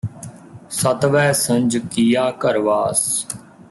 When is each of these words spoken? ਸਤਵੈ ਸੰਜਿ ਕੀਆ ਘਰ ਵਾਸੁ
ਸਤਵੈ 0.71 1.31
ਸੰਜਿ 1.33 1.79
ਕੀਆ 1.91 2.29
ਘਰ 2.45 2.57
ਵਾਸੁ 2.57 3.27